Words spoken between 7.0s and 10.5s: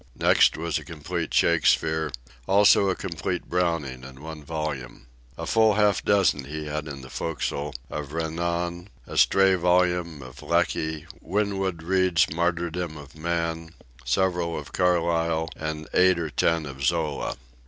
the forecastle of Renan, a stray volume of